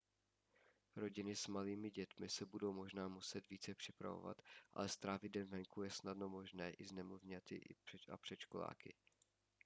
rodiny 0.95 1.35
s 1.35 1.47
malými 1.47 1.91
dětmi 1.91 2.29
se 2.29 2.45
budou 2.45 2.73
možná 2.73 3.07
muset 3.07 3.49
více 3.49 3.75
připravovat 3.75 4.41
ale 4.73 4.89
strávit 4.89 5.29
den 5.29 5.47
venku 5.47 5.81
je 5.83 5.91
snadno 5.91 6.29
možné 6.29 6.71
i 6.71 6.85
s 6.85 6.91
nemluvňaty 6.91 7.61
a 8.11 8.17
předškoláky 8.17 8.95